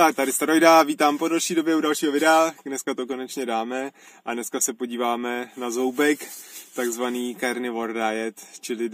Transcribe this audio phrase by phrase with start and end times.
[0.00, 2.52] Tak, tady Starojda, vítám po další době u dalšího videa.
[2.64, 3.90] Dneska to konečně dáme
[4.24, 6.28] a dneska se podíváme na zoubek,
[6.74, 8.90] takzvaný carnivore diet, čili e,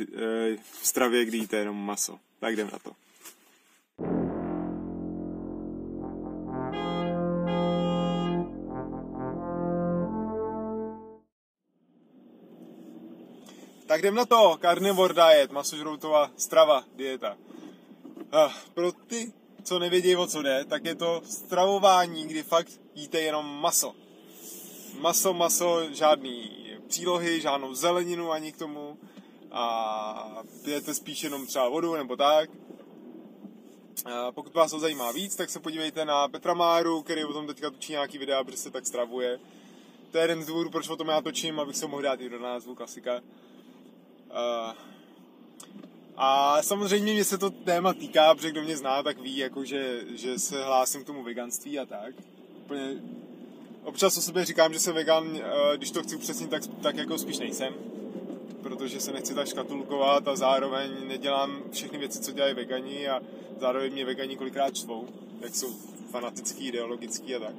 [0.57, 2.18] v stravě, kdy jíte jenom maso.
[2.40, 2.90] Tak jdem na to.
[13.86, 17.36] Tak jdem na to, carnivore diet, masožroutová strava, dieta.
[18.16, 19.32] Uh, pro ty,
[19.66, 23.94] co nevědí, o co jde, tak je to stravování, kdy fakt jíte jenom maso.
[25.00, 26.50] Maso, maso, žádný
[26.88, 28.98] přílohy, žádnou zeleninu ani k tomu
[29.50, 32.50] a pijete spíš jenom třeba vodu nebo tak.
[34.05, 37.46] A pokud vás to zajímá víc, tak se podívejte na Petra Máru, který o tom
[37.46, 39.41] teďka točí nějaký videa, protože se tak stravuje.
[40.10, 42.28] To je jeden z důvodů, proč o tom já točím, abych se mohl dát i
[42.28, 43.20] do názvu klasika.
[46.17, 50.00] A samozřejmě mě se to téma týká, protože kdo mě zná, tak ví, jako že,
[50.14, 52.14] že se hlásím k tomu veganství a tak.
[52.64, 52.97] Úplně
[53.84, 55.41] občas o sobě říkám, že jsem vegan, uh,
[55.77, 57.75] když to chci upřesnit, tak, tak jako spíš nejsem.
[58.62, 63.20] Protože se nechci tak škatulkovat a zároveň nedělám všechny věci, co dělají vegani a
[63.61, 65.09] zároveň mě vegani kolikrát čtvou,
[65.41, 65.75] jak jsou
[66.11, 67.55] fanatický, ideologický a tak.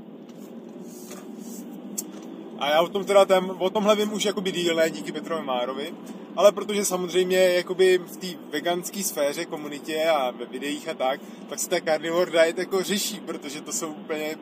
[2.60, 5.46] A já o tom teda tém, o tomhle vím už jakoby díl, ne díky Petrovi
[5.46, 5.94] Márovi,
[6.38, 11.60] ale protože samozřejmě jakoby v té veganské sféře, komunitě a ve videích a tak, tak
[11.60, 14.38] se ta carnivore diet jako řeší, protože to jsou úplně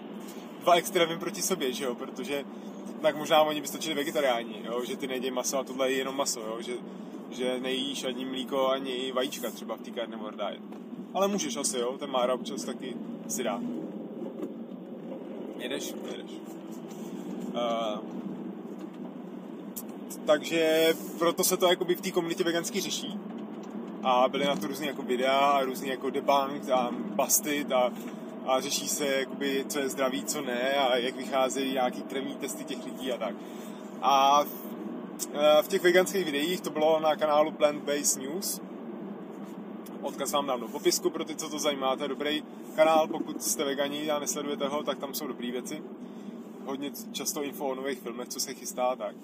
[0.60, 2.44] dva extrémy proti sobě, že jo, protože
[3.02, 6.18] tak možná oni by stačili vegetariáni, jo, že ty nedějí maso a tohle je jenom
[6.18, 6.74] maso, jo, že,
[7.32, 10.62] že nejíš ani mlíko, ani vajíčka třeba v té carnivore diet.
[11.14, 12.96] Ale můžeš asi, jo, ten Mára občas taky
[13.28, 13.62] si dá.
[15.58, 15.94] Jedeš?
[16.12, 16.32] Jedeš.
[17.54, 18.16] Uh,
[20.26, 23.20] takže proto se to jakoby v té komunitě veganský řeší.
[24.03, 27.91] A byly na to různé jako videa a jako debunk a busted a,
[28.46, 32.63] a řeší se, jakoby, co je zdraví, co ne a jak vycházejí nějaký krevní testy
[32.63, 33.36] těch lidí a tak.
[34.02, 34.50] A v,
[35.34, 38.62] e, v těch veganských videích to bylo na kanálu Plant Based News.
[40.02, 41.96] Odkaz vám dám do popisku pro ty, co to zajímá.
[41.96, 42.44] To je dobrý
[42.75, 45.81] kanál, pokud jste vegani a nesledujete ho, tak tam jsou dobré věci
[46.66, 49.16] hodně často info o nových filmech, co se chystá tak.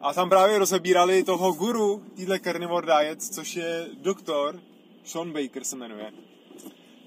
[0.00, 4.60] A tam právě rozebírali toho guru týhle carnivore diet, což je doktor,
[5.04, 6.12] Sean Baker se jmenuje.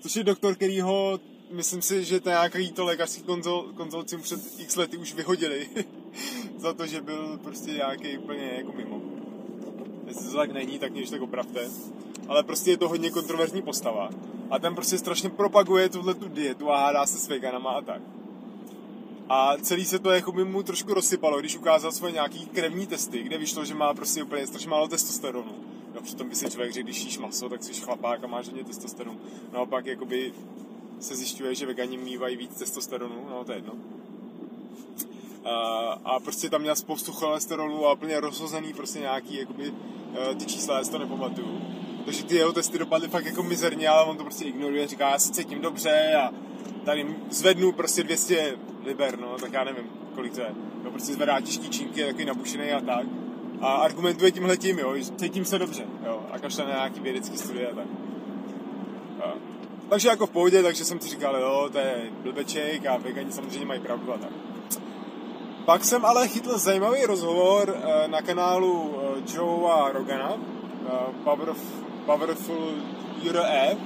[0.02, 1.20] Což je doktor, který ho,
[1.52, 5.70] myslím si, že to nějaký to lékařský konzol, konzolcium před x lety už vyhodili.
[6.58, 9.02] za to, že byl prostě nějaký úplně jako mimo.
[10.08, 11.70] Jestli to tak není, tak mě tak opravte.
[12.28, 14.10] Ale prostě je to hodně kontroverzní postava.
[14.50, 18.02] A ten prostě strašně propaguje tuhle tu dietu a hádá se s veganama a tak.
[19.34, 23.24] A celý se to jako by mu trošku rozsypalo, když ukázal svoje nějaký krevní testy,
[23.24, 25.52] kde vyšlo, že má prostě úplně strašně málo testosteronu.
[25.96, 28.64] No, přitom by si člověk řekl, když jíš maso, tak jsi chlapák a máš hodně
[28.64, 29.20] testosteronu.
[29.54, 30.34] Naopak jakoby
[31.00, 33.74] se zjišťuje, že vegani mývají víc testosteronu, no to je jedno.
[35.46, 35.52] A,
[36.06, 39.74] a prostě tam měl spoustu cholesterolu a úplně rozhozený prostě nějaký, jakoby,
[40.32, 41.62] e, ty čísla, já si to nepamatuju.
[42.06, 45.20] Takže ty jeho testy dopadly fakt jako mizerně, ale on to prostě ignoruje, říká, já
[45.20, 46.32] se cítím dobře a
[46.86, 49.86] tady zvednu prostě 200 liber, no, tak já nevím,
[50.16, 50.50] kolik to je.
[50.84, 53.06] No, prostě zvedá těžký čínky, je takový nabušený a tak.
[53.62, 57.68] A argumentuje tímhle tím, jo, cítím se dobře, jo, a kašle na nějaký vědecký studie
[57.68, 57.88] a tak.
[59.24, 59.34] A,
[59.90, 63.66] takže jako v pohodě, takže jsem si říkal, jo, to je blbeček a vegani samozřejmě
[63.66, 64.32] mají pravdu a tak.
[65.66, 71.14] Pak jsem ale chytl zajímavý rozhovor eh, na kanálu eh, Joe a Rogana, eh,
[72.06, 72.74] Powerful
[73.30, 73.78] URE,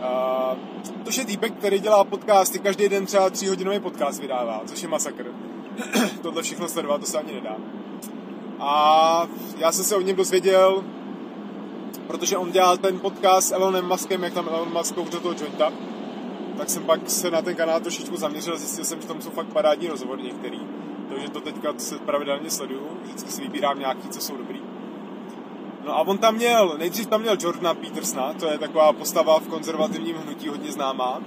[0.00, 0.58] Uh,
[1.04, 5.26] to je týpek, který dělá podcasty, každý den třeba tříhodinový podcast vydává, což je masakr.
[6.22, 7.56] Tohle všechno sledovat, to se ani nedá.
[8.58, 9.28] A
[9.58, 10.84] já jsem se o něm dozvěděl,
[12.06, 15.72] protože on dělal ten podcast s Elonem Muskem, jak tam Elon Musk do toho jointa,
[16.58, 19.46] tak jsem pak se na ten kanál trošičku zaměřil, zjistil jsem, že tam jsou fakt
[19.46, 20.60] parádní rozhovory některý.
[21.08, 24.59] Takže to teďka se pravidelně sleduju, vždycky si vybírám nějaký, co jsou dobrý.
[25.84, 29.48] No a on tam měl, nejdřív tam měl Jordana Petersona, to je taková postava v
[29.48, 31.20] konzervativním hnutí hodně známá,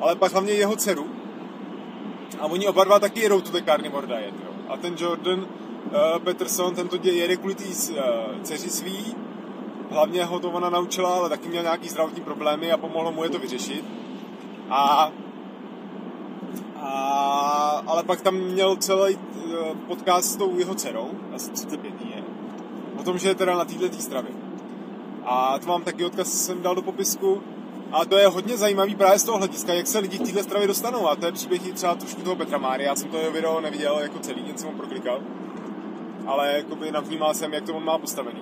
[0.00, 1.06] ale pak hlavně jeho dceru.
[2.40, 4.50] A oni oba dva taky jedou tu carnivore diet, jo.
[4.68, 7.96] A ten Jordan uh, Peterson, ten to jede kvůli té uh,
[8.42, 9.14] dceři svý,
[9.90, 13.30] hlavně ho to ona naučila, ale taky měl nějaký zdravotní problémy a pomohlo mu je
[13.30, 13.84] to vyřešit.
[14.70, 15.12] A,
[16.80, 22.17] a ale pak tam měl celý uh, podcast s tou jeho dcerou, asi 35 je,
[22.98, 24.30] o tom, že je teda na této stravě.
[25.24, 27.42] A to mám taky odkaz, jsem dal do popisku.
[27.92, 30.68] A to je hodně zajímavý právě z toho hlediska, jak se lidi k této stravě
[30.68, 31.08] dostanou.
[31.08, 32.84] A to je příběh třeba trošku toho Petra Máry.
[32.84, 35.20] Já jsem to jeho video neviděl jako celý, jen jsem ho proklikal.
[36.26, 38.40] Ale jakoby navnímal jsem, jak to on má postavený.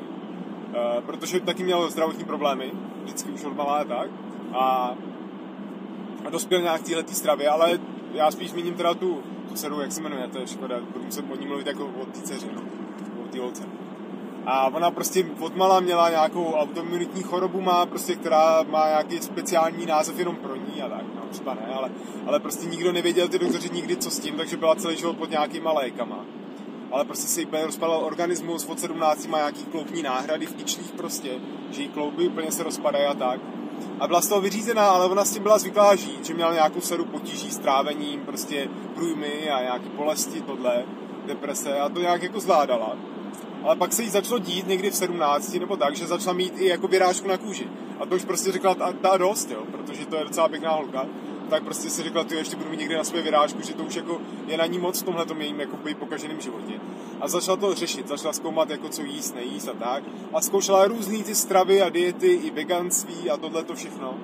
[0.98, 2.72] E, protože taky měl zdravotní problémy,
[3.04, 4.10] vždycky už od malá tak.
[4.52, 4.94] A
[6.26, 7.78] a dospěl nějak k této stravě, ale
[8.12, 11.24] já spíš zmíním teda tu, tu dceru, jak se jmenuje, to je škoda, budu muset
[11.30, 12.62] o ní mluvit jako o té dceři, no,
[13.46, 13.62] o té.
[14.46, 20.19] A ona prostě odmala měla nějakou autoimunitní chorobu, má prostě, která má nějaký speciální název
[20.19, 21.90] jenom pro ní a tak, no třeba ne, ale,
[22.26, 25.31] ale prostě nikdo nevěděl, ty doktoři nikdy co s tím, takže byla celý život pod
[25.31, 26.25] nějakýma lékama.
[26.93, 31.31] Ale prostě se jí rozpadal organismus, od 17 má nějaký kloubní náhrady v kyčlích prostě,
[31.70, 33.40] že jí klouby úplně se rozpadají a tak.
[34.00, 36.81] A byla z toho vyřízená, ale ona s tím byla zvyklá žít, že měla nějakou
[36.81, 40.84] sadu potíží s trávením, prostě průjmy a nějaké bolesti, tohle,
[41.26, 42.96] deprese a to nějak jako zvládala
[43.66, 46.66] ale pak se jí začalo dít někdy v 17 nebo tak, že začala mít i
[46.66, 47.68] jako vyrážku na kůži.
[48.00, 51.06] A to už prostě řekla ta, ta dost, jo, protože to je docela pěkná holka.
[51.50, 53.94] Tak prostě si řekla, ty ještě budu mít někdy na své vyrážku, že to už
[53.94, 56.80] jako je na ní moc v tomhle jejím jako pokaženém životě.
[57.20, 60.04] A začala to řešit, začala zkoumat, jako co jíst, nejíst a tak.
[60.32, 64.14] A zkoušela různý ty stravy a diety, i veganství a tohle to všechno.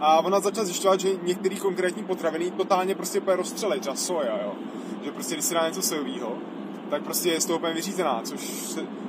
[0.00, 4.52] A ona začala zjišťovat, že některý konkrétní potraviny totálně prostě rozstřelej, třeba soja, jo.
[5.04, 6.38] Že prostě když si dá něco sojového,
[6.92, 8.40] tak prostě je z toho úplně vyřízená, což,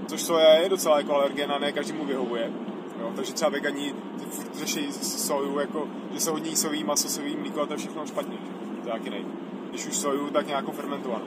[0.08, 2.52] což soja je docela jako alergen a ne každému vyhovuje.
[3.00, 3.94] Jo, takže třeba vegani
[4.56, 8.38] řeší soju, jako, že se hodně sojový maso, sojový mlíko a to je všechno špatně.
[8.46, 8.82] Že?
[8.84, 9.30] To taky nejde.
[9.70, 11.26] Když už soju, tak nějakou fermentovanou.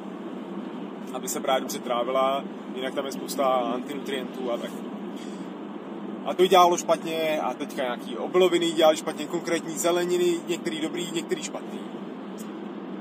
[1.12, 2.44] Aby se právě dobře trávila,
[2.74, 4.70] jinak tam je spousta antinutrientů a tak.
[6.24, 11.42] A to dělalo špatně a teďka nějaký obiloviny dělali špatně, konkrétní zeleniny, některý dobrý, některý
[11.42, 11.80] špatný.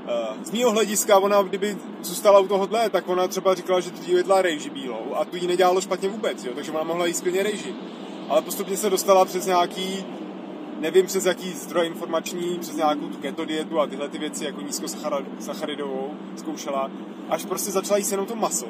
[0.08, 4.16] Eh, z mého hlediska ona, kdyby zůstala u tohohle, tak ona třeba říkala, že dřív
[4.16, 7.42] jedla rejži bílou a tu jí nedělalo špatně vůbec, jo, takže ona mohla jíst klidně
[7.42, 7.74] rejži.
[8.28, 10.04] Ale postupně se dostala přes nějaký,
[10.80, 14.60] nevím přes jaký zdroj informační, přes nějakou tu keto dietu a tyhle ty věci jako
[14.60, 16.90] nízkosacharidovou zkoušela,
[17.28, 18.66] až prostě začala jíst jenom to maso.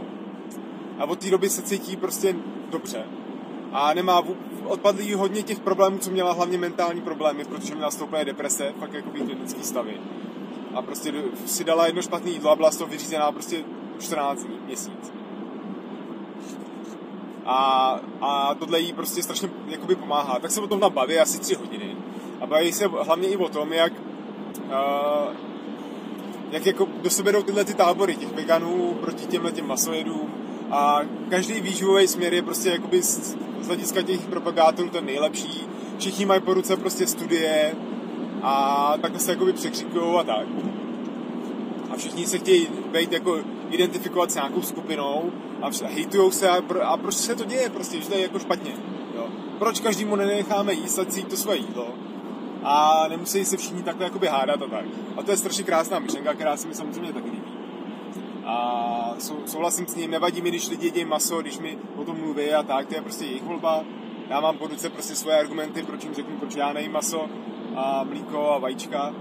[0.98, 2.36] A od té doby se cítí prostě
[2.70, 3.04] dobře.
[3.72, 4.22] A nemá,
[4.64, 8.92] odpadly jí hodně těch problémů, co měla hlavně mentální problémy, protože měla stoupené deprese, fakt
[8.92, 10.00] jako klinický stavy
[10.76, 11.12] a prostě
[11.46, 13.64] si dala jedno špatné jídlo a byla z toho vyřízená prostě
[13.98, 15.12] 14 dní, měsíc.
[17.46, 20.38] A, a tohle jí prostě strašně jakoby pomáhá.
[20.38, 21.96] Tak se o tom tam baví asi tři hodiny.
[22.40, 23.92] A baví se hlavně i o tom, jak,
[24.64, 25.34] uh,
[26.50, 30.34] jak jako do sebe jdou tyhle ty tábory těch veganů proti těmhle těm masojedům.
[30.70, 31.00] A
[31.30, 35.68] každý výživový směr je prostě jakoby z, z hlediska těch propagátorů ten nejlepší.
[35.98, 37.74] Všichni mají po ruce prostě studie,
[38.48, 40.46] a takhle se jakoby překřikují a tak.
[41.90, 43.38] A všichni se chtějí být jako
[43.70, 45.32] identifikovat s nějakou skupinou
[45.62, 48.38] a hejtujou se a, pro, a proč se to děje prostě, že to je jako
[48.38, 48.72] špatně.
[49.14, 49.26] Jo?
[49.58, 51.94] Proč každému nenecháme jíst, ať si to své jídlo
[52.62, 54.84] a nemusí se všichni takhle jakoby hádat a tak.
[55.16, 57.52] A to je strašně krásná myšlenka, která se mi samozřejmě taky líbí.
[58.44, 62.18] A sou, souhlasím s ním, nevadí mi, když lidi jedí maso, když mi o tom
[62.18, 63.84] mluví a tak, to je prostě jejich volba.
[64.30, 67.28] Já mám po ruce prostě svoje argumenty, proč jim řeknu, proč já nejím maso
[67.76, 69.14] a mlíko a vajíčka.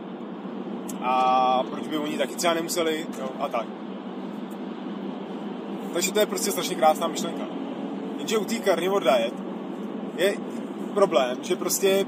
[1.02, 3.66] A proč by oni taky třeba nemuseli, jo, a tak.
[5.94, 7.44] Takže to je prostě strašně krásná myšlenka.
[8.18, 9.34] Jenže u té carnivore diet
[10.18, 10.34] je
[10.94, 12.06] problém, že prostě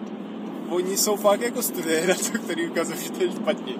[0.70, 3.74] oni jsou fakt jako studie na to, který ukazují, že to je špatně.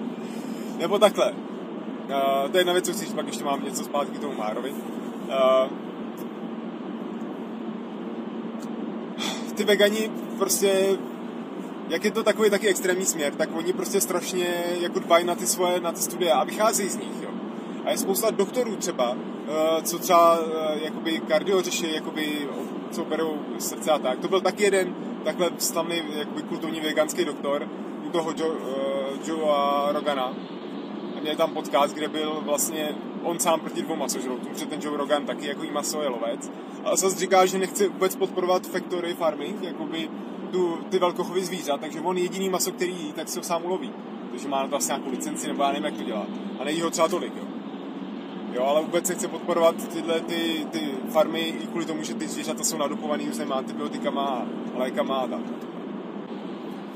[0.78, 1.32] Nebo takhle.
[1.32, 4.70] Uh, to je jedna věc, co chci pak ještě mám něco zpátky tomu Márovi.
[4.72, 5.70] Uh,
[9.54, 10.98] ty vegani prostě
[11.88, 15.46] jak je to takový taky extrémní směr, tak oni prostě strašně jako dbají na ty
[15.46, 17.30] svoje, na ty studie a vycházejí z nich, jo.
[17.84, 19.16] A je spousta doktorů třeba,
[19.48, 22.48] eh, co třeba eh, jakoby kardio řeší, jakoby,
[22.90, 24.18] co berou srdce a tak.
[24.18, 27.68] To byl taky jeden takhle slavný jakoby kultovní veganský doktor,
[28.06, 30.34] u toho Joe, uh, Joe Rogana.
[31.16, 34.96] A měl tam podcast, kde byl vlastně on sám proti dvou masožroutům, protože ten Joe
[34.96, 36.50] Rogan taky jako jí maso je lovec.
[36.84, 40.08] Ale zase říká, že nechce vůbec podporovat factory farming, jakoby
[40.50, 43.92] tu, ty velkochovy zvířat, takže on jediný maso, který jí, tak si ho sám uloví.
[44.30, 46.26] Takže má na to asi nějakou licenci, nebo já nevím, jak to dělá.
[46.60, 47.42] A nejí ho třeba tolik, jo.
[48.52, 52.28] Jo, ale vůbec se chce podporovat tyhle ty, ty farmy i kvůli tomu, že ty
[52.28, 55.40] zvířata jsou nadupovaný různýma antibiotikama a lékama a tak.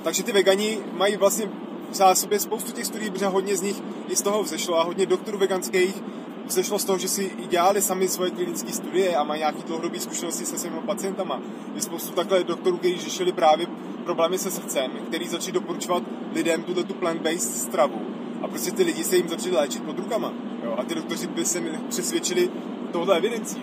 [0.02, 1.50] Takže ty vegani mají vlastně
[1.90, 5.06] v zásobě spoustu těch studií, protože hodně z nich i z toho vzešlo a hodně
[5.06, 6.02] doktorů veganských
[6.46, 10.46] vzešlo z toho, že si dělali sami svoje klinické studie a mají nějaký dlouhodobé zkušenosti
[10.46, 11.40] se svými pacientama.
[11.74, 13.66] Je spoustu takhle doktorů, kteří řešili právě
[14.04, 16.02] problémy se srdcem, který začali doporučovat
[16.34, 18.00] lidem tuto tu plant-based stravu.
[18.42, 20.32] A prostě ty lidi se jim začali léčit pod rukama.
[20.64, 20.74] Jo?
[20.78, 22.50] A ty doktoři by se přesvědčili
[22.92, 23.62] tohle evidencí.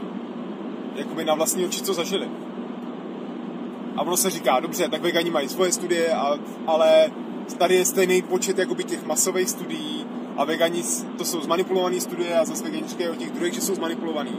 [0.96, 2.30] Jakoby na vlastní oči, co zažili.
[3.96, 7.12] A ono se říká, dobře, tak vegani mají svoje studie, a, ale
[7.58, 10.06] tady je stejný počet jakoby těch masových studií,
[10.40, 10.84] a vegani,
[11.18, 14.38] to jsou zmanipulované studie a zase vegani říkají o těch druhých, že jsou zmanipulovaný.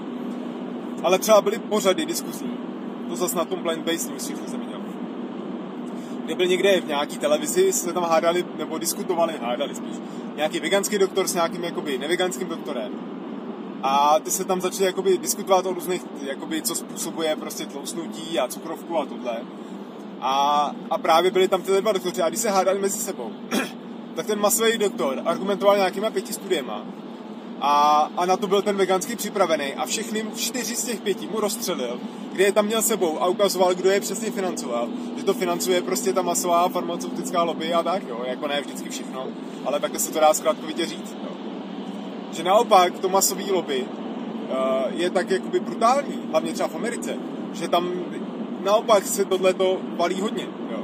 [1.02, 2.58] Ale třeba byly pořady diskuzní,
[3.08, 4.80] to zase na tom blind based news jsem měl,
[6.24, 9.96] kde byl někde v nějaký televizi, se tam hádali, nebo diskutovali, hádali spíš,
[10.36, 12.92] nějaký veganský doktor s nějakým jakoby neveganským doktorem.
[13.82, 18.48] A ty se tam začali jakoby diskutovat o různých, jakoby, co způsobuje prostě tlousnutí a
[18.48, 19.40] cukrovku a tohle.
[20.20, 23.32] A, a právě byli tam tyhle dva doktoři a když se hádali mezi sebou,
[24.16, 26.84] tak ten masový doktor argumentoval nějakýma pěti studiema
[27.60, 31.40] a, a na to byl ten veganský připravený a všechny čtyři z těch pěti mu
[31.40, 32.00] rozstřelil,
[32.32, 34.88] kde je tam měl sebou a ukazoval, kdo je přesně financoval.
[35.16, 39.26] Že to financuje prostě ta masová farmaceutická lobby a tak, jo, jako ne vždycky všechno,
[39.64, 41.16] ale takhle se to dá zkrátkovitě říct.
[41.24, 41.30] Jo.
[42.32, 47.16] Že naopak to masový lobby uh, je tak jakoby brutální, hlavně třeba v Americe,
[47.52, 47.92] že tam
[48.64, 50.48] naopak se tohleto valí hodně.
[50.70, 50.78] Jo.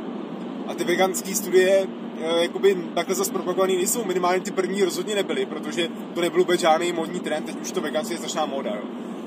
[0.66, 1.86] A ty veganské studie
[2.20, 6.92] jakoby takhle zase propagovaný nejsou, minimálně ty první rozhodně nebyly, protože to nebyl vůbec žádný
[6.92, 8.84] modní trend, teď už to veganství je strašná moda, jo.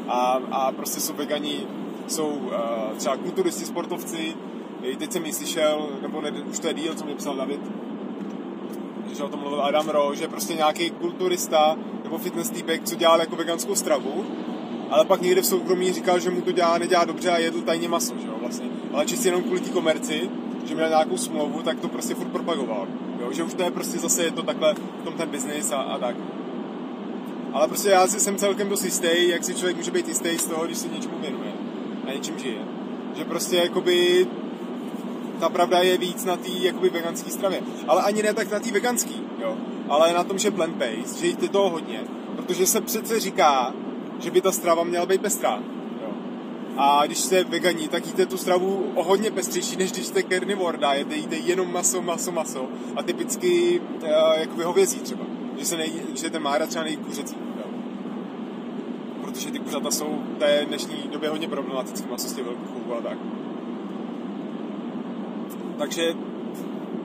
[0.08, 1.68] A, a prostě jsou vegani,
[2.08, 2.52] jsou uh,
[2.98, 4.34] třeba kulturisti, sportovci,
[4.84, 7.60] i teď jsem ji slyšel, nebo ne, už to je díl, co mě psal David,
[9.18, 13.20] že o tom mluvil Adam Ro, že prostě nějaký kulturista nebo fitness týpek, co dělal
[13.20, 14.26] jako veganskou stravu,
[14.90, 17.90] ale pak někde v soukromí říkal, že mu to dělá, nedělá dobře a jedl tajně
[17.90, 18.70] maso, že jo, vlastně.
[18.94, 20.30] Ale čistě jenom kvůli té komerci,
[20.70, 22.88] že měl nějakou smlouvu, tak to prostě furt propagoval.
[23.22, 23.32] Jo?
[23.32, 25.98] Že už to je prostě zase je to takhle v tom ten biznis a, a
[25.98, 26.16] tak.
[27.54, 30.46] Ale prostě já si jsem celkem dost jistý, jak si člověk může být jistý z
[30.46, 31.52] toho, když se něčemu věnuje
[32.08, 32.62] a něčím žije.
[33.16, 34.28] Že prostě jakoby
[35.40, 37.62] ta pravda je víc na té jakoby veganské stravě.
[37.88, 39.58] Ale ani ne tak na té veganské, jo.
[39.90, 42.04] Ale na tom, že plant-based, že jde toho hodně.
[42.36, 43.74] Protože se přece říká,
[44.20, 45.60] že by ta strava měla být pestrá.
[46.82, 50.78] A když jste veganí, tak jíte tu stravu o hodně pestřejší, než když jste carnivore,
[50.78, 52.68] dájete, jíte jenom maso, maso, maso.
[52.96, 54.10] A typicky uh,
[54.40, 55.24] jakoby hovězí třeba.
[55.58, 57.36] Že, se nejí, že ten mára třeba nejí kuřecí.
[57.58, 57.64] Jo.
[59.22, 63.18] Protože ty kuřata jsou v té dnešní době hodně problematické, maso velkých chovů a tak.
[65.78, 66.14] Takže,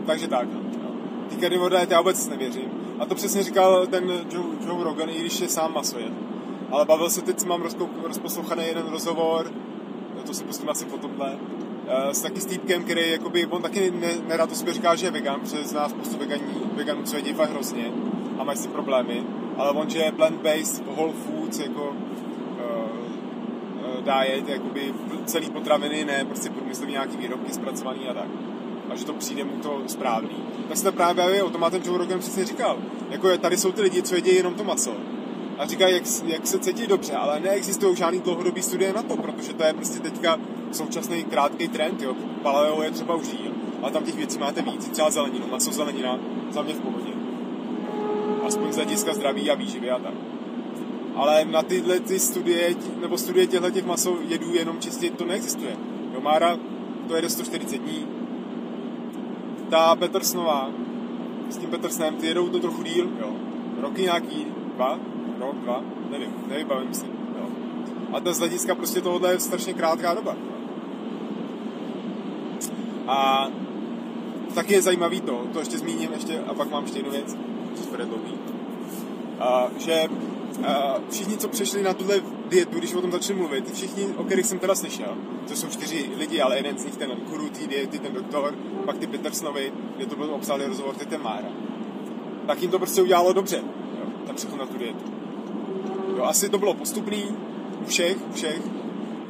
[0.07, 0.49] takže tak.
[0.83, 0.91] No.
[1.29, 2.71] Ty carnivore já vůbec nevěřím.
[2.99, 6.24] A to přesně říkal ten Joe, Joe Rogan, i když je sám maso je.
[6.75, 7.63] Ale bavil se teď, mám
[8.03, 9.53] rozposlouchaný jeden rozhovor,
[10.27, 11.39] to si pustím asi po tomhle,
[11.87, 15.07] eh, s taky s týpkem, který jakoby, on taky ne, nerad o sobě říká, že
[15.07, 16.43] je vegan, protože zná spoustu veganí,
[16.75, 17.93] veganů, co jedí fakt hrozně
[18.39, 19.25] a mají si problémy,
[19.57, 26.51] ale on, že je plant-based, whole foods, jako uh, diet, jakoby celý potraviny, ne prostě
[26.51, 28.29] průmyslový nějaký výrobky zpracovaný a tak.
[28.91, 30.37] A že to přijde mu to správný.
[30.69, 32.79] Tak se to právě o tom má ten Joe Rogan přesně říkal.
[33.11, 35.14] Jako tady jsou ty lidi, co jedí jenom to maso
[35.59, 39.53] a říkají, jak, jak se cítí dobře, ale neexistují žádný dlouhodobý studie na to, protože
[39.53, 40.39] to je prostě teďka
[40.73, 42.15] současný krátký trend, jo.
[42.43, 46.19] Paleo je třeba už díl, ale tam těch věcí máte víc, třeba zeleninu, maso zelenina,
[46.51, 47.13] za mě v pohodě.
[48.47, 50.15] Aspoň z hlediska zdraví a výživy a tak.
[51.15, 55.77] Ale na tyhle ty studie, nebo studie těchto těch maso jedů jenom čistě to neexistuje.
[56.15, 56.59] Jo, Mára
[57.09, 58.07] to jede 140 dní.
[59.71, 60.71] Ta Petersnová,
[61.51, 63.33] s tím Petersnem, ty jedou to trochu díl, jo.
[63.81, 64.99] Roky nějaký, dva,
[65.47, 67.07] rok, dva, nevím, nevybavím si.
[67.07, 67.47] Jo.
[68.13, 70.37] A to z hlediska prostě tohle je strašně krátká doba.
[73.07, 73.49] A
[74.55, 77.37] tak je zajímavý to, to ještě zmíním ještě, a pak mám ještě jednu věc,
[77.75, 78.35] co bude dlouhý.
[79.41, 80.09] A, že
[80.67, 84.47] a, všichni, co přešli na tuhle dietu, když o tom začali mluvit, všichni, o kterých
[84.47, 85.17] jsem teda slyšel,
[85.49, 88.55] to jsou čtyři lidi, ale jeden z nich ten guru té diety, ten doktor,
[88.87, 91.49] pak ty Petersnovi, kde to byl obsáhlý rozhovor, ty ten Mára,
[92.47, 93.57] tak jim to prostě udělalo dobře,
[94.01, 95.14] jo, ten přechod na tu dietu.
[96.17, 97.25] Jo, asi to bylo postupný
[97.83, 98.63] u všech, u všech.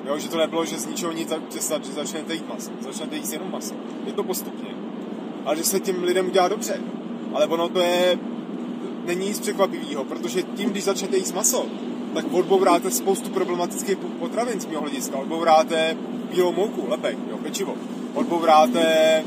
[0.06, 2.70] Jo, že to nebylo, že z ničeho nic přestat, že začnete jít maso.
[2.80, 3.74] Začnete jíst jenom maso.
[4.06, 4.68] Je to postupně.
[5.44, 6.80] Ale že se těm lidem udělá dobře.
[7.34, 8.18] Ale ono to je,
[9.04, 11.66] není nic překvapivého, protože tím, když začnete jíst maso,
[12.14, 15.18] tak odbouráte spoustu problematických potravin z mého hlediska.
[15.18, 15.96] Odbouráte
[16.34, 17.74] bílou mouku, lepek, jo, pečivo.
[18.14, 19.24] Odbouráte,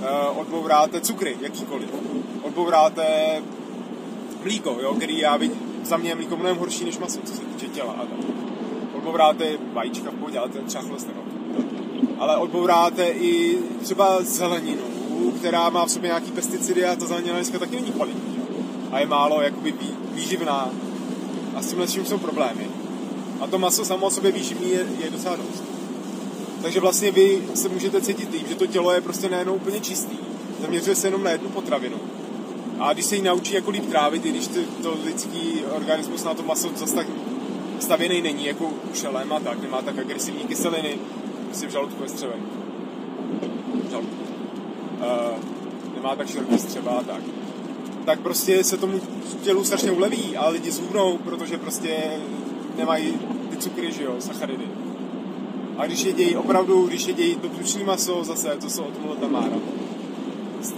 [0.00, 1.88] uh, odbouráte cukry, jakýkoliv.
[2.42, 3.06] Odbouráte
[4.42, 7.40] mlíko, jo, který já vidím, za mě je mlíko mnohem horší než maso, co se
[7.40, 7.92] týče těla.
[7.92, 8.18] A tak.
[8.94, 11.22] Odbouráte vajíčka v pohodě, ale ten třeba cholesterol.
[12.18, 14.82] Ale odbouráte i třeba zeleninu,
[15.38, 18.38] která má v sobě nějaký pesticidy a ta zelenina dneska taky není kvalitní.
[18.90, 19.74] A je málo jakoby
[20.12, 20.70] výživná.
[21.54, 22.70] A s tímhle vším jsou problémy.
[23.40, 25.64] A to maso samo o sobě výživný je, je docela dost.
[26.62, 30.16] Takže vlastně vy se můžete cítit tím, že to tělo je prostě nejenom úplně čistý.
[30.60, 31.96] Zaměřuje se jenom na jednu potravinu
[32.78, 36.34] a když se jí naučí jako líp trávit, i když to, to lidský organismus na
[36.34, 37.06] to maso zase tak
[37.80, 40.98] stavěný není, jako šelem a tak, nemá tak agresivní kyseliny,
[41.52, 42.40] si v žaludku je střeven.
[43.90, 44.22] Žaludku.
[44.98, 45.38] Uh,
[45.94, 47.22] nemá tak široký střeva a tak.
[48.04, 49.00] Tak prostě se tomu
[49.42, 51.96] tělu strašně uleví a lidi zhubnou, protože prostě
[52.76, 53.14] nemají
[53.50, 54.64] ty cukry, že jo, sacharidy.
[55.78, 59.56] A když jedějí opravdu, když jedějí to tuční maso zase, to jsou od ta mára,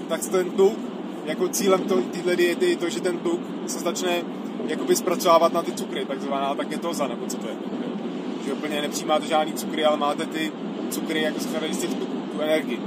[0.09, 0.90] tak ten tuk,
[1.25, 1.81] jako cílem
[2.13, 4.23] téhle diety je to, že ten tuk se začne
[4.67, 7.55] jakoby zpracovávat na ty cukry, takzvaná tak je to za, nebo co to je.
[8.47, 10.53] Že úplně nepřijímáte žádný cukry, ale máte ty
[10.91, 12.81] cukry jako z těch tuků, tu energii.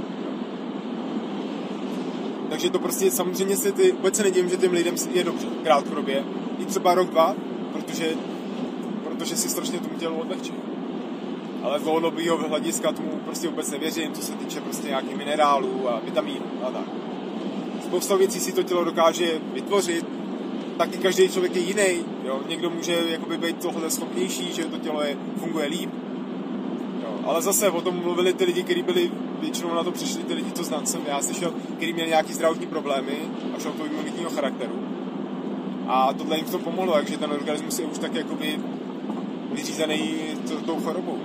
[2.50, 6.24] Takže to prostě samozřejmě se ty, vůbec se nedivím, že těm lidem je dobře krátkodobě.
[6.58, 7.34] I třeba rok, dva,
[7.72, 8.14] protože,
[9.04, 10.52] protože si strašně tomu tělu odlehčí.
[11.62, 16.00] Ale z dlouhodobého hlediska tomu prostě vůbec nevěřím, co se týče prostě nějakých minerálů a
[16.04, 17.03] vitamínů a tak.
[17.94, 20.06] Spousta věcí si to tělo dokáže vytvořit,
[20.76, 22.04] taky každý člověk je jiný.
[22.24, 22.40] Jo?
[22.48, 25.90] Někdo může jakoby být tohle schopnější, že to tělo je, funguje líp.
[27.02, 27.20] Jo?
[27.24, 29.10] Ale zase o tom mluvili ty lidi, kteří byli
[29.40, 32.66] většinou na to přišli ty lidi, co znám jsem já slyšel, kteří měli nějaký zdravotní
[32.66, 33.18] problémy
[33.56, 34.74] a šlo to imunitního charakteru.
[35.88, 38.60] A tohle jim v tom pomohlo, takže ten organismus je už tak jakoby
[39.52, 40.14] vyřízený
[40.66, 41.18] tou chorobou.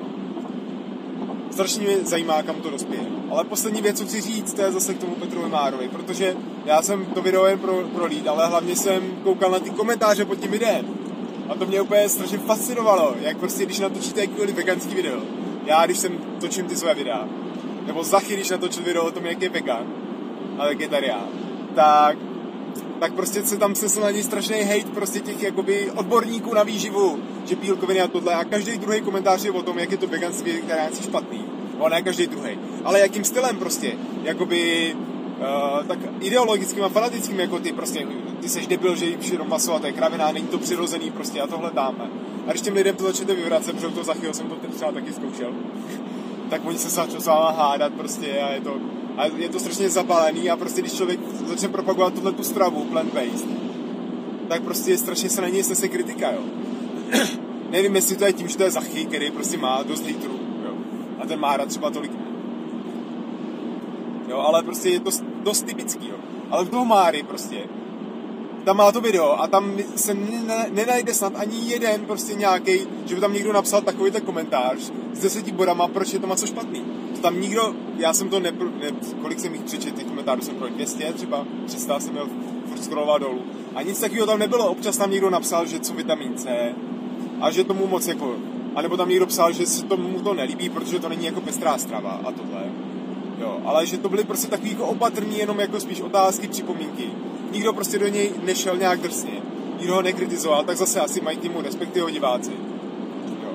[1.51, 3.01] Strašně mě zajímá, kam to dospěje.
[3.31, 6.35] Ale poslední věc, co chci říct, to je zase k tomu Petru Márovi, protože
[6.69, 10.25] já jsem to video jen pro, pro lid, ale hlavně jsem koukal na ty komentáře
[10.25, 10.85] pod tím videem.
[11.49, 15.19] A to mě úplně strašně fascinovalo, jak prostě, když natočíte jakýkoliv veganský video.
[15.65, 17.27] Já, když jsem točím ty své videa,
[17.85, 19.87] nebo Zachy, když natočil video o tom, jak je vegan
[20.57, 21.27] a vegetarián,
[21.75, 22.17] tak,
[22.99, 27.19] tak prostě se tam se na něj strašný hate prostě těch jakoby odborníků na výživu,
[27.45, 30.51] že bílkoviny a tohle a každý druhý komentář je o tom, jak je to veganství,
[30.51, 31.45] vegetariánství špatný.
[31.79, 32.59] No ne každý druhý.
[32.83, 34.95] Ale jakým stylem prostě, jakoby
[35.39, 38.07] Uh, tak ideologickým a fanatickým jako ty prostě,
[38.41, 41.41] ty seš debil, že jíš jenom maso a to je kravina, není to přirozený prostě
[41.41, 42.09] a tohle dáme.
[42.47, 45.53] A když těm lidem to začnete vyvracet, protože to zachyl jsem to třeba taky zkoušel,
[46.49, 48.77] tak oni se začnou s váma hádat prostě a je to,
[49.17, 53.47] a je to strašně zapálený a prostě když člověk začne propagovat tuhle tu stravu, plant-based,
[54.47, 56.41] tak prostě strašně se na něj snese kritika, jo.
[57.69, 60.73] Nevím, jestli to je tím, že to je zachy, který prostě má dost litrů, jo.
[61.19, 62.11] A ten Mára třeba tolik
[64.29, 65.11] Jo, ale prostě je to
[65.43, 66.15] dost typický, jo.
[66.51, 67.63] Ale v toho Máry prostě
[68.63, 70.13] tam má to video a tam se
[70.71, 75.19] nenajde snad ani jeden prostě nějaký, že by tam někdo napsal takový ten komentář s
[75.19, 76.85] deseti bodama, proč je to maso špatný.
[77.15, 80.55] To tam nikdo, já jsem to ne, ne kolik jsem jich přečet, těch komentářů jsem
[80.55, 82.27] pro 200 třeba, 300 jsem měl
[82.69, 83.41] furt scrollovat dolů.
[83.75, 86.75] A nic takového tam nebylo, občas tam někdo napsal, že co vitamin C
[87.41, 88.35] a že tomu moc jako,
[88.75, 91.77] a nebo tam někdo psal, že se tomu to nelíbí, protože to není jako pestrá
[91.77, 92.71] strava a tohle.
[93.39, 97.09] Jo, ale že to byly prostě takový jako opatrný, jenom jako spíš otázky, připomínky
[97.51, 99.41] nikdo prostě do něj nešel nějak drsně,
[99.79, 102.51] nikdo ho nekritizoval, tak zase asi mají týmu respektive diváci.
[103.43, 103.49] Jo.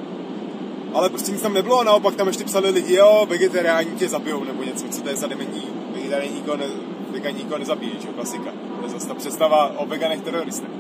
[0.94, 4.44] Ale prostě nic tam nebylo a naopak tam ještě psali lidi, jo, vegetariáni tě zabijou
[4.44, 5.62] nebo něco, co to je za demení,
[5.94, 6.66] vegetariáni nikoho, ne,
[7.10, 8.50] vegan nikoho nezabíjí, že klasika.
[8.80, 10.70] To je zase ta představa o veganech teroristech.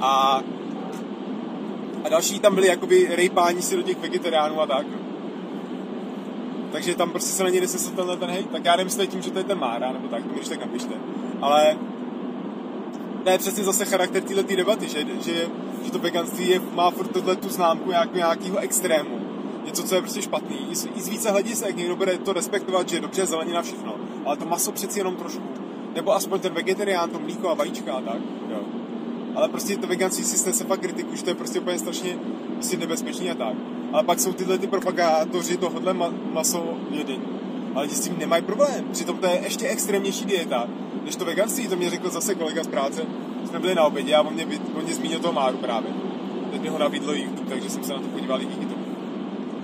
[0.00, 0.42] A,
[2.04, 4.86] a další tam byli jakoby rejpání si do těch vegetariánů a tak.
[6.72, 9.38] Takže tam prostě se něj nesesl tenhle ten hej, tak já nemyslím tím, že to
[9.38, 10.94] je ten Mára, nebo tak, když tak napište
[11.40, 11.76] ale
[13.24, 15.48] to je přesně zase charakter této debaty, že, že,
[15.84, 19.20] že to veganství je, má furt tohle tu známku nějak, nějakého extrému.
[19.64, 20.56] Něco, co je prostě špatný.
[20.70, 23.94] I z, i z více hledisek někdo bude to respektovat, že je dobře zelenina všechno,
[24.24, 25.42] ale to maso přeci jenom trošku.
[25.94, 28.20] Nebo aspoň ten vegetarián, to mlíko a vajíčka a tak.
[28.50, 28.60] Jo.
[29.34, 32.18] Ale prostě to veganství si snese fakt kritiku, že to je prostě úplně strašně
[32.54, 33.56] prostě nebezpečný a tak.
[33.92, 37.22] Ale pak jsou tyhle ty propagátoři tohohle ma- maso jedení.
[37.74, 38.84] Ale ti s tím nemají problém.
[38.92, 40.68] Přitom to je ještě extrémnější dieta,
[41.04, 43.02] než to veganství, to mě řekl zase kolega z práce,
[43.48, 45.90] jsme byli na obědě a on mě, on mě zmínil toho Máru právě.
[46.52, 48.84] Teď mi ho nabídlo YouTube, takže jsem se na to podíval i díky tomu.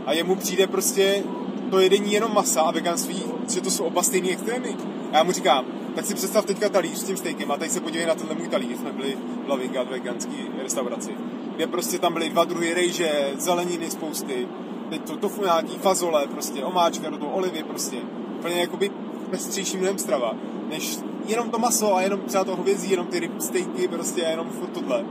[0.07, 1.25] A jemu přijde prostě
[1.71, 3.23] to jedení jenom masa a veganství,
[3.55, 4.77] že to jsou oba stejný extrémy.
[5.13, 7.81] A já mu říkám, tak si představ teďka talíř s tím steakem a teď se
[7.81, 11.11] podívej na tenhle můj talíř, jsme byli v Lavinga, veganský restauraci,
[11.57, 14.49] kde prostě tam byly dva druhy rejže, zeleniny spousty,
[14.91, 17.97] teď to tofu nějaký, fazole, prostě omáčka do toho, olivy prostě.
[18.39, 18.91] Úplně jakoby
[19.31, 20.33] pestřejší mnohem strava,
[20.69, 24.31] než jenom to maso a jenom třeba to hovězí, jenom ty ryb, stejky, prostě a
[24.31, 25.05] jenom furt tohle.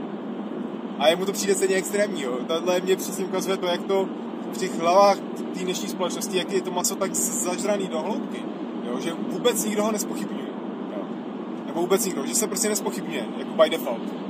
[0.98, 2.38] A jemu to přijde stejně extrémní, jo.
[2.46, 4.08] Tohle mě přesně ukazuje to, jak to
[4.52, 5.18] v těch hlavách
[5.54, 8.42] té dnešní společnosti, jak je to maso tak zažraný do hloubky.
[8.84, 10.46] Jo, že vůbec nikdo ho nespochybňuje.
[10.96, 11.04] Jo.
[11.66, 14.21] Nebo vůbec nikdo, že se prostě nespochybňuje, jako by default.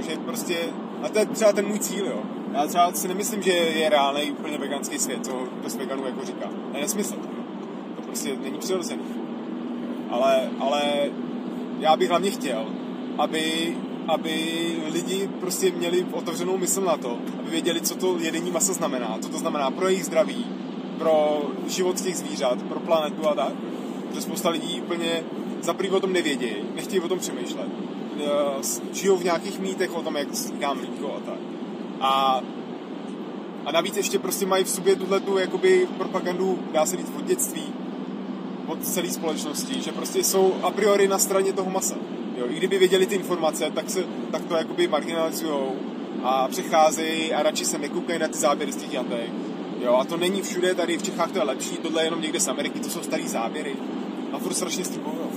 [0.00, 0.56] Že prostě,
[1.02, 2.22] a to je třeba ten můj cíl, jo.
[2.52, 6.48] Já třeba si nemyslím, že je reálný úplně veganský svět, co bez veganů jako říká.
[6.70, 7.14] To je nesmysl.
[7.96, 9.02] To prostě není přirozený
[10.10, 11.10] ale, ale
[11.78, 12.66] já bych hlavně chtěl,
[13.18, 13.76] aby,
[14.08, 14.34] aby
[14.92, 19.28] lidi prostě měli otevřenou mysl na to, aby věděli, co to jedení masa znamená, co
[19.28, 20.46] to znamená pro jejich zdraví,
[20.98, 23.52] pro život těch zvířat, pro planetu a tak.
[24.08, 25.24] Protože spousta lidí úplně
[25.60, 27.87] za o tom nevědějí, nechtějí o tom přemýšlet.
[28.92, 31.38] Žijou v nějakých mýtech o tom, jak vzniká mlíko a tak.
[32.00, 32.42] A,
[33.66, 37.24] A navíc ještě prostě mají v sobě tuhle tu jakoby propagandu, dá se říct, od
[37.24, 37.62] dětství,
[38.66, 41.94] od celé společnosti, že prostě jsou a priori na straně toho masa.
[42.38, 45.74] Jo, I kdyby věděli ty informace, tak, se, tak to jakoby marginalizujou
[46.22, 49.30] a přecházejí a radši se nekoukají na ty záběry z těch jatek.
[49.82, 52.40] Jo, a to není všude, tady v Čechách to je lepší, tohle je jenom někde
[52.40, 53.76] z Ameriky, to jsou starý záběry.
[54.32, 55.27] A furt strašně stribujou.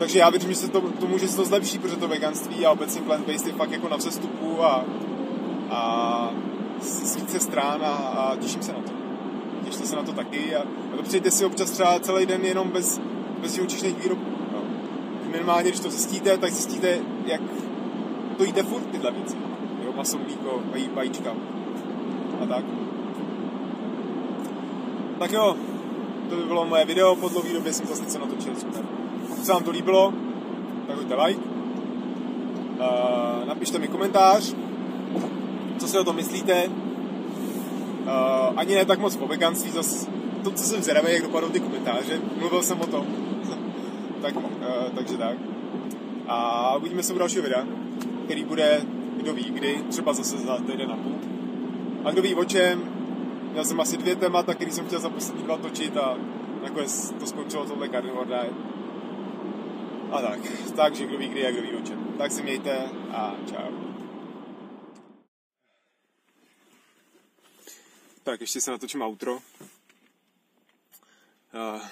[0.00, 2.70] Takže já věřím, že se to, to může se to zlepší, protože to veganství a
[2.72, 4.84] obecně plant-based je fakt jako na vzestupu a,
[5.70, 6.30] a
[6.80, 8.92] z více strán a, a těším se na to.
[9.64, 10.60] Těšte se na to taky a,
[10.92, 13.00] a dopřejte si občas třeba celý den jenom bez,
[13.40, 14.30] bez živočišných výrobků.
[14.52, 14.62] No.
[15.30, 17.40] Minimálně, když to zjistíte, tak zjistíte, jak
[18.36, 19.36] to jíte furt tyhle věci.
[19.84, 20.62] Jo, maso, mlíko,
[20.94, 21.30] vajíčka
[22.42, 22.64] a tak.
[25.18, 25.56] Tak jo,
[26.30, 28.99] to by bylo moje video, po dlouhé době jsem zase něco natočil, super.
[29.40, 30.12] Pokud se vám to líbilo,
[30.86, 31.40] tak hoďte like.
[31.40, 31.46] Uh,
[33.48, 34.54] napište mi komentář,
[35.78, 36.68] co si o tom myslíte.
[36.68, 36.72] Uh,
[38.56, 40.06] ani ne tak moc po veganství, zase
[40.44, 42.20] to, co jsem zvědavý, jak dopadnou ty komentáře.
[42.38, 43.06] Mluvil jsem o tom.
[44.22, 44.42] tak, uh,
[44.94, 45.36] takže tak.
[46.28, 47.64] A uvidíme se u dalšího videa,
[48.24, 48.80] který bude,
[49.16, 51.14] kdo ví kdy, třeba zase za týden a půl.
[52.04, 52.82] A kdo ví o čem,
[53.52, 56.16] měl jsem asi dvě témata, který jsem chtěl za poslední dva točit a
[56.62, 58.69] nakonec to skončilo tohle Carnivore Diet.
[60.12, 60.40] A tak,
[60.76, 62.14] takže kdo ví kdy a kdo ví o čem.
[62.18, 63.72] Tak si mějte a čau.
[68.22, 69.38] Tak, ještě se natočím outro.
[71.52, 71.90] A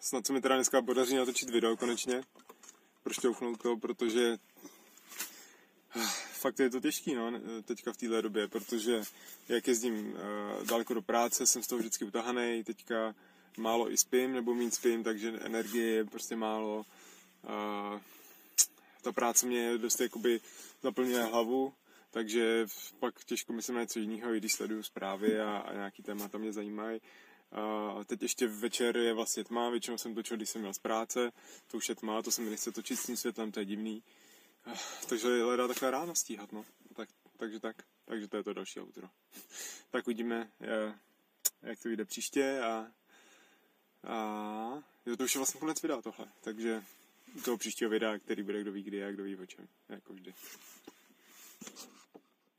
[0.00, 2.22] snad se mi teda dneska podaří natočit video konečně.
[3.02, 4.38] Prošťoufnout to, protože
[6.32, 9.02] fakt je to těžký, no, teďka v téhle době, protože
[9.48, 10.16] jak jezdím
[10.68, 13.14] daleko do práce, jsem z toho vždycky utahaný, teďka
[13.56, 16.84] málo i spím, nebo méně spím, takže energie je prostě málo.
[17.44, 18.00] Uh,
[19.02, 20.40] ta práce mě dost jakoby
[20.82, 21.74] naplňuje hlavu,
[22.10, 22.66] takže
[22.98, 26.52] pak těžko myslím na něco jiného, i když sleduju zprávy a, a nějaký témata mě
[26.52, 27.00] zajímají.
[27.52, 31.32] A teď ještě večer je vlastně tma, většinou jsem točil, když jsem měl z práce,
[31.66, 34.02] to už je tma, to se mi nechce točit s tím světlem, to je divný.
[35.08, 36.64] Takže hledá takhle ráno stíhat, no.
[36.96, 39.08] Tak, takže tak, takže to je to další outro.
[39.90, 40.50] tak uvidíme,
[41.62, 42.86] jak to jde příště a,
[44.04, 46.82] a jo, to už je vlastně konec videa tohle, takže
[47.44, 50.34] toho příštího videa, který bude kdo ví kdy a kdo ví o čem, jako vždy.